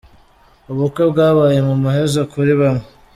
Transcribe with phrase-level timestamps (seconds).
[0.71, 2.85] Ubukwe bwabaye mu muhezo kuri bamwe....